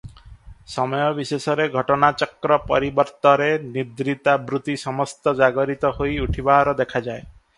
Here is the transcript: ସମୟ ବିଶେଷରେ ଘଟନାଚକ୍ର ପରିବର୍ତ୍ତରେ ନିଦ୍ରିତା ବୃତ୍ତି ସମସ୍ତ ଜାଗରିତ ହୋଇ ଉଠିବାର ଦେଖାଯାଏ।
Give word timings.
ସମୟ 0.75 1.09
ବିଶେଷରେ 1.17 1.67
ଘଟନାଚକ୍ର 1.75 2.57
ପରିବର୍ତ୍ତରେ 2.71 3.51
ନିଦ୍ରିତା 3.67 4.35
ବୃତ୍ତି 4.49 4.77
ସମସ୍ତ 4.87 5.37
ଜାଗରିତ 5.43 5.95
ହୋଇ 6.01 6.19
ଉଠିବାର 6.27 6.77
ଦେଖାଯାଏ। 6.81 7.23